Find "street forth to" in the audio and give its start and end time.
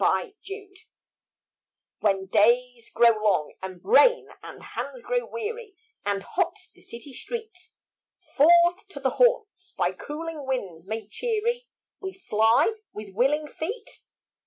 7.13-8.99